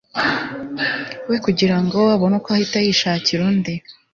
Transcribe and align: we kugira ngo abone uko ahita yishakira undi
we 1.29 1.35
kugira 1.45 1.77
ngo 1.83 1.99
abone 2.15 2.35
uko 2.39 2.49
ahita 2.55 2.77
yishakira 2.85 3.41
undi 3.49 3.73